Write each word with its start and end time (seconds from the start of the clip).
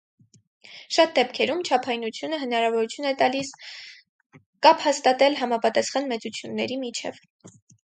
Շատ 0.95 1.11
դեպքերում 1.19 1.59
չափայնությունը 1.67 2.39
հնարավորություն 2.45 3.09
է 3.11 3.13
տալիս 3.21 3.53
կապ 4.69 4.83
հաստատել 4.89 5.39
համապատասխան 5.45 6.11
մեծությունների 6.15 6.83
միջև։ 6.89 7.25